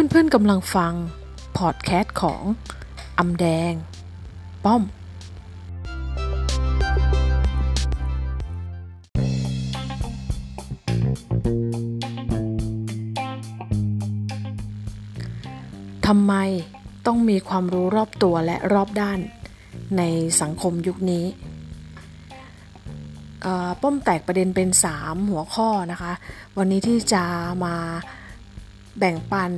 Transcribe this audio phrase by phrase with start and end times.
[0.00, 0.92] เพื่อนๆกำลังฟัง
[1.58, 2.42] พอดแคสต์ของ
[3.18, 3.72] อำแดง
[4.64, 4.82] ป้อม
[16.06, 16.34] ทำไม
[17.06, 19.18] ต้องมีความรู้รอบตัวและรอบด้าน
[19.98, 20.02] ใน
[20.40, 21.24] สังคมยุคนี้
[23.82, 26.12] ป้อมแตกประเด็นเป็น 3 หัวข้อนะคะ
[26.56, 27.24] วันนี้ที่จะ
[27.66, 27.76] มา
[28.98, 29.50] แบ่งปัน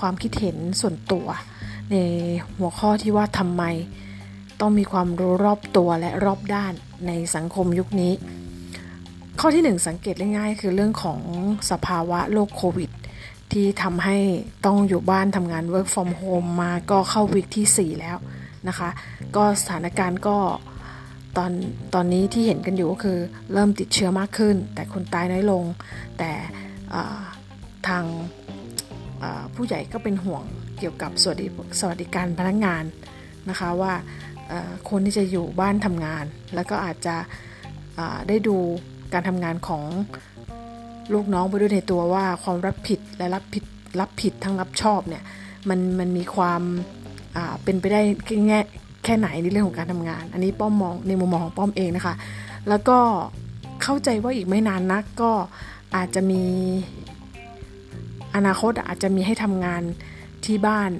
[0.00, 1.26] ความคิดเห็นส่วนตัว
[1.90, 1.96] ใน
[2.58, 3.64] หัวข้อที่ว่าทำไม
[4.60, 6.72] ต้องมีความรู้รอบตัวและรอบด้าน
[7.06, 8.12] ในสังคมยุคนี้
[9.40, 11.20] ข้อที่ 1 สังเกตง่ายๆ คือเรื่องของ
[11.70, 12.90] สภาวะโรคโควิด
[13.52, 14.18] ที่ทำให้
[14.66, 18.16] ต้องอยู่บ้านทำงาน work from home มาก็เข้าวิกที่ 4 แล้ว
[18.68, 18.88] นะคะ
[19.36, 20.36] ก็สถานการณ์ก็
[21.36, 21.52] ตอน
[21.94, 23.18] ตอนนี้ที่เห็นกันอยู่ก็คือ
[23.52, 25.64] เริ่มติดเชื้อมากขึ้น แต่คนตายน้อยลง
[26.18, 26.30] แต่
[27.88, 28.04] ทาง
[29.54, 30.42] ผู้ใหญ่ก็เป็นห่วง
[30.78, 31.46] เกี่ยวกับสวัสดิ
[31.80, 32.84] สวัสดิการพนักงาน
[33.48, 33.92] นะคะว่า
[34.90, 37.16] คนที่จะอยู่บ้านทำงาน แล้วก็อาจจะ
[38.28, 38.56] ได้ดู
[39.12, 39.84] การทำงานของ
[41.12, 43.64] ลูกน้องไปด้วยในตัวว่าความรับผิดและรับผิด
[44.00, 45.22] รับผิดทั้งรับชอบเนี่ย
[45.68, 46.62] มันมันมีความ
[47.62, 48.00] เป็นไปได้
[48.48, 48.60] แง่
[49.04, 52.14] แค่ไหนในเรื่องของการทำงาน อันนี้ป้อมมองในมุมมองของป้อมเองนะคะ
[52.68, 52.98] แล้วก็
[53.82, 55.32] เข้าใจว่าอีกไม่นานนักก็
[55.96, 56.42] อาจจะมี
[58.34, 59.82] อนาคตอาจจะมีให้ทำงาน
[60.46, 60.90] ที่บ้าน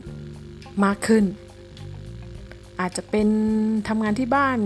[0.84, 1.24] มากขึ้น
[2.80, 3.28] อาจจะเป็น
[3.88, 4.58] ทำงานที่บ้าน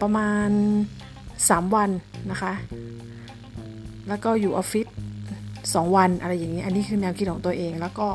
[0.00, 0.48] ประมาณ
[1.12, 1.90] 3 วัน
[2.30, 2.52] นะคะ
[4.08, 4.86] แล้วก็อยู่ออฟฟิศ
[5.40, 8.08] 2วันอะไรอย่างนี้ อันนี้คือแนวคิดของตัวเอง แล้วก็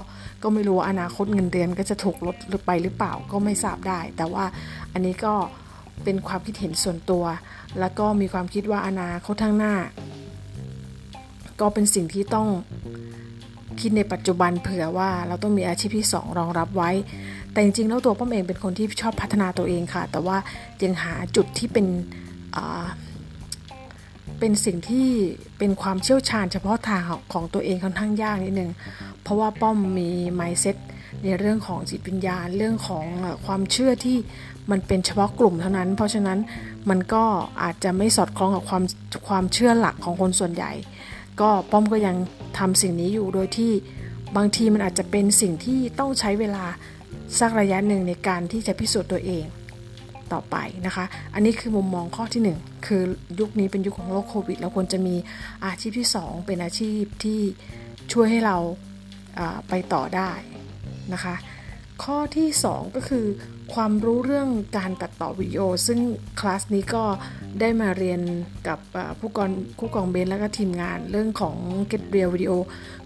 [0.44, 4.46] ก็ไม่รู้ว่าอนาคตเงินเดือนก็จะถูกลดหรือไปหรือเปล่าก็ไม่ทราบได้ แต่ว่า
[4.94, 5.34] อันนี้ก็
[6.04, 7.24] เป็นความคิดเห็นส่วนตัว
[7.80, 9.74] แล้วก็มีความคิดว่าอนาคตทางหน้า
[11.62, 12.48] ก็เป็นสิ่งที่ต้อง
[13.80, 16.92] คิดในปัจจุบันเผื่อว่าเราต้องมีอาชีพที่ 2 รองรับไว้
[17.52, 20.38] แต่จริงๆแล้วตัวป้อมเองเป็นคนที่ชอบพัฒนาตัวเองค่ะ แต่ว่า
[20.84, 21.88] ยังหาจุดที่เป็น
[24.40, 25.08] เป็นสิ่งที่
[25.58, 27.02] เป็นความเชี่ยวชาญเฉพาะทาง
[27.34, 28.72] ของตัวเองค่อนข้างยากนิดนึง
[29.22, 30.78] เพราะว่าป้อมมีไมเซ็ต
[31.24, 33.06] ในเรื่องของจิตวิญญาณเรื่องของ
[33.46, 34.18] ความเชื่อที่
[34.72, 36.40] มันเป็นเฉพาะกลุ่มเท่านั้น เพราะฉะนั้น
[36.90, 37.24] มันก็
[37.64, 38.84] อาจจะไม่สอดคล้องกับความ
[39.28, 40.72] ความเชื่อหลักของคนส่วนใหญ่
[41.42, 42.16] ก็ป้อมก็ยัง
[42.58, 43.72] ทำสิ่งนี้อยู่โดยที่
[44.38, 46.66] บางทีมันอาจจะเป็นสิ่งที่ต้องใช้เวลา
[47.40, 49.46] สักระยะหนึ่งในการที่จะพิสูจน์ตัวเอง
[50.34, 50.56] ต่อไป
[50.86, 53.02] นะคะ อันนี้คือมุมมองข้อที่ 1 คือ
[53.40, 55.16] ยุคนี้เป็นยุคของโรคโควิดเราควรจะมี
[55.66, 57.40] อาชีพที่ 2 เป็นอาชีพที่
[58.14, 58.58] ช่วยให้เรา
[59.70, 60.32] ไปต่อได้
[61.14, 61.36] นะคะ
[62.04, 63.26] ข้อที่ 2 ก็คือ
[63.74, 66.00] ความรู้เรื่องการตัดต่อวิดีโอ ซึ่ง
[66.40, 67.04] คลาสนี้ก็
[67.60, 68.22] ได้มาเรียน
[68.68, 68.80] กับ
[69.20, 71.56] ผู้กองผู้กองเบนและก็ทีมงานเรื่องของ
[71.92, 72.54] Get Real Video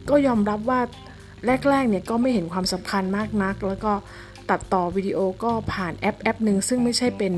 [0.09, 0.81] ก็ยอมรับว่า
[1.69, 3.93] แรกๆเนี่ยก็ไม่เห็นความสำคัญมากนัก แล้วก็
[4.49, 7.33] ตัดต่อวิดีโอก็ผ่านแอปแอปหนึ่งซึ่งไม่ใช่เป็น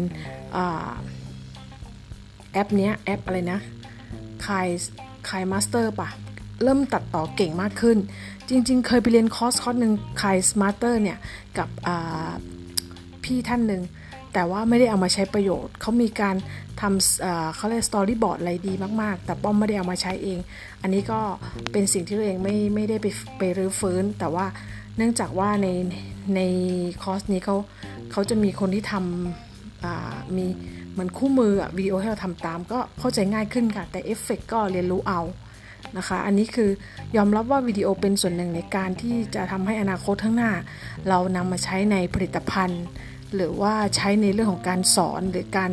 [2.53, 3.59] แอปเนี้ยแอปอะไรนะ
[4.45, 4.67] คาย
[5.29, 6.09] KineMaster ปะ
[6.63, 7.97] เริ่มตัดต่อเก่งมากขึ้น
[8.49, 11.17] จริง ๆ เคยไปเรียนคอร์สคอร์สหนึ่ง KineMaster เนี่ย
[11.57, 11.69] กับ
[13.23, 13.81] พี่ท่านหนึ่ง
[14.33, 16.35] แต่ว่าไม่ได้เอามาใช้ประโยชน์ เขามีการ
[16.81, 20.39] ทำเขาเรียก storyboard อะไรดีมากๆ แต่ป้อมไม่ได้เอามาใช้เอง
[20.81, 21.19] อันนี้ก็
[21.71, 24.45] เป็นสิ่งที่ตัวเองไม่ไม่ได้ไปไปรื้อฟื้น แต่ว่า
[24.97, 25.67] เนื่องจากว่าใน
[26.35, 26.41] ใน
[27.03, 27.55] คอร์สนี้เขา
[28.11, 30.45] เขาจะมีคนที่ทำมี
[30.91, 35.21] เหมือนคู่มือวิดีโอให้เราทำตาม ก็เข้าใจง่ายขึ้นค่ะ แต่เอฟเฟกก็เรียนรู้เอา
[35.97, 36.69] นะคะ อันนี้คือ
[37.17, 40.51] ยอมรับว่าวิดีโอเป็นส่วนหนึ่งในการที่จะทำให้อนาคตข้างหน้า
[41.09, 42.83] เรานำมาใช้ในผลิตภัณฑ์
[43.35, 45.71] หรือว่าใช้ในเรื่องของการสอนหรือการ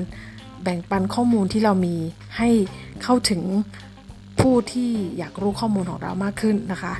[0.63, 1.97] แบ่งปันข้อมูลที่เรามี
[2.39, 2.49] ให้
[3.03, 3.43] เข้าถึง
[4.41, 6.95] ผู้ที่อยากรู้ข้อมูลของเรามากขึ้นนะคะ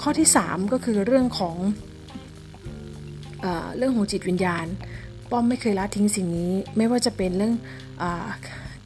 [0.00, 1.56] ข้อที่ 3 ก็คือเรื่องของ
[3.40, 4.66] เอเรื่องของจิตวิญญาณ
[5.30, 7.54] ป้อมไม่เคยละทิ้งสิ่งนี้ ไม่ว่าจะเป็นเรื่อง
[8.02, 8.04] อ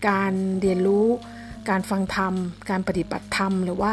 [0.09, 1.07] การเรียนรู้
[1.69, 2.35] การฟังธรรม
[2.71, 3.93] การปฏิบัติธรรม หรือว่า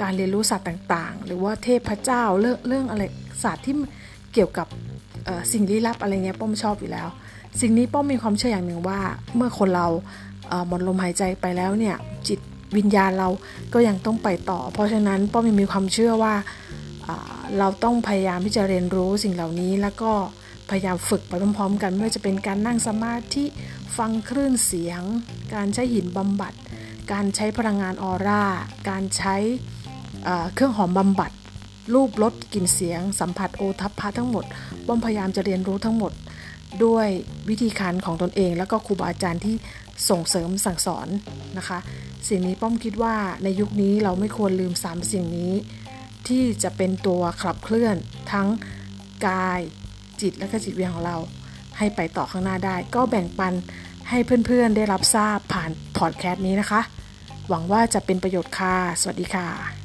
[0.00, 3.02] การเรียนรู้ศาสตร์ต่างๆ หรือว่าเทพเจ้าเรื่องเรื่องอะไร
[3.42, 3.74] ศาสตร์ที่
[4.32, 4.66] เกี่ยวกับ
[5.52, 7.08] สิ่งลี้ลับอะไรเงี้ยป้อมชอบอยู่แล้ว
[7.60, 9.00] สิ่งนี้ป้อมมีความเชื่ออย่างหนึ่งว่า
[9.36, 9.86] เมื่อคนเรา
[10.68, 11.96] หมดลมหายใจไปแล้วเนี่ย
[12.28, 12.38] จิต
[12.76, 13.28] วิญญาณเรา
[13.74, 16.34] ก็ยังต้องไปต่อ เพราะฉะนั้นป้อมมีความเชื่อว่า
[17.58, 20.12] เราต้องพยายามที่จะเรียนรู้สิ่งเหล่านี้แล้วก็
[20.70, 23.44] พยายามฝึกไปพร้อมๆ กันไม่ว่าจะเป็นการนั่งสมาธิ
[23.96, 25.02] ฟังคลื่นเสียง
[25.54, 26.52] การใช้หินบำบัด
[27.12, 28.44] การใช้พลังงานออร่า
[28.88, 29.36] การใช้
[30.54, 31.30] เครื่องหอมบำบัด
[31.94, 34.44] รูปลดกลิ่นเสียง สัมผัสโอทัพพะทั้งหมด
[34.86, 36.12] ป้อมพยายามจะเรียนรู้ทั้งหมด
[36.84, 37.08] ด้วย
[37.48, 39.54] วิธีการของตนเอง แล้วก็ครูบาอาจารย์ที่
[40.08, 41.08] ส่งเสริมสั่งสอน
[41.58, 41.78] นะคะ
[42.28, 43.14] สิ่งนี้ป้อมคิดว่า
[43.44, 45.52] ในยุคนี้เราไม่ควรลืม 3 สิ่งนี้
[46.28, 47.96] ที่จะเป็นตัวขับเคลื่อน
[48.32, 48.48] ทั้ง
[49.26, 49.60] กาย
[50.20, 51.16] จิตและก็จิตวิญญาณของเรา
[51.78, 53.52] ให้ไปต่อข้างหน้าได้ ก็แบ่งปัน
[54.10, 56.80] ให้เพื่อนๆได้รับทราบผ่านพอดแคสต์นี้นะคะ
[57.48, 59.77] หวังว่าจะเป็นประโยชน์ค่ะ สวัสดีค่ะ